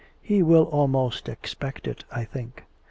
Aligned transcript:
He 0.19 0.41
will 0.41 0.63
almost 0.63 1.29
expect 1.29 1.85
it, 1.87 2.05
I 2.11 2.23
think. 2.25 2.63